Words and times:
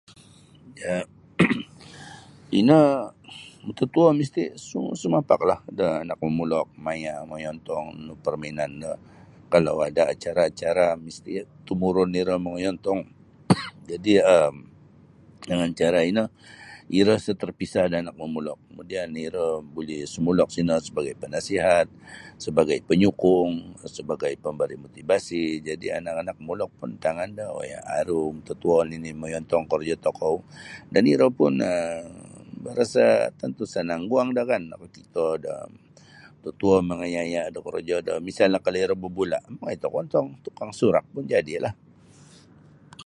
Da 0.79 0.93
ino 2.59 2.79
mututuo 3.67 4.07
misti 4.19 4.43
sumapaklah 5.01 5.59
da 5.79 5.85
anak 6.03 6.19
momulok 6.25 6.67
maya 6.85 7.13
mongoi 7.29 7.49
ontong 7.53 7.85
da 8.07 8.13
permainan 8.25 8.71
do 8.83 8.91
kalau 9.53 9.75
ada 9.89 10.03
acara-acara 10.13 10.87
misti 11.05 11.31
tumurun 11.67 12.11
iro 12.21 12.33
mongoi 12.43 12.65
ontong 12.71 12.99
dengan 15.49 15.69
cara 15.79 15.99
ino 16.11 16.23
iro 16.99 17.13
sa 17.25 17.31
terpisah 17.41 17.85
da 17.91 17.95
anak 18.03 18.15
momulok 18.21 18.57
kemudian 18.67 19.09
iro 19.27 19.47
buli 19.73 19.97
sumulok 20.15 20.49
sino 20.55 20.73
sebagai 20.87 21.15
penasihat 21.23 21.87
sebagai 22.45 22.77
panyukung 22.89 23.51
sebagai 23.97 24.33
pamberi 24.43 24.75
motivasi 24.83 25.43
jadi 25.67 25.87
anak-anak 26.03 26.35
momulok 26.41 26.69
pun 26.77 26.89
antangan 26.97 27.29
do 27.37 27.45
oi 27.61 27.69
aru 27.99 28.21
mututuo 28.35 28.77
mongoi 29.19 29.33
ontong 29.41 29.63
korojo 29.69 29.95
tokou 30.05 30.35
dan 30.93 31.03
iro 31.13 31.27
pun 31.39 31.53
tantu 33.39 33.63
sanang 33.73 34.03
guang 34.11 34.29
do 34.37 34.43
kan 34.51 34.63
nakakito 34.71 35.25
da 35.43 35.53
mututuo 36.37 36.77
mongoi 36.87 37.13
aya' 37.23 37.47
do 37.55 37.59
korojo 37.65 37.97
do 38.05 38.13
misalnyo 38.27 38.59
kalau 38.65 38.79
iro 38.85 38.95
babula' 39.03 39.41
mongoi 39.51 39.75
tokou 39.81 40.01
ontong 40.03 40.27
tukang 40.45 40.71
sorak 40.79 41.05
pun 41.13 41.23
jadilah. 41.33 41.71